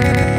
Bye-bye. 0.00 0.29